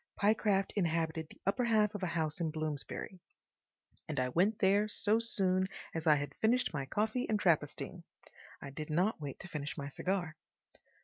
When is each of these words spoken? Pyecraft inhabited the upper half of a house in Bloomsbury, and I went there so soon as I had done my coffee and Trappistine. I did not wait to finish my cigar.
Pyecraft 0.19 0.73
inhabited 0.75 1.27
the 1.29 1.39
upper 1.45 1.63
half 1.65 1.93
of 1.93 2.01
a 2.01 2.07
house 2.07 2.41
in 2.41 2.49
Bloomsbury, 2.49 3.19
and 4.09 4.19
I 4.19 4.29
went 4.29 4.57
there 4.57 4.87
so 4.87 5.19
soon 5.19 5.67
as 5.93 6.07
I 6.07 6.15
had 6.15 6.33
done 6.41 6.57
my 6.73 6.87
coffee 6.87 7.27
and 7.29 7.39
Trappistine. 7.39 8.01
I 8.59 8.71
did 8.71 8.89
not 8.89 9.21
wait 9.21 9.39
to 9.41 9.47
finish 9.47 9.77
my 9.77 9.89
cigar. 9.89 10.37